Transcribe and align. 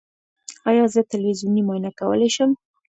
ایا 0.69 0.85
زه 0.93 0.99
تلویزیوني 1.11 1.61
معاینه 1.67 1.91
کولی 1.99 2.29
شم؟ 2.35 2.51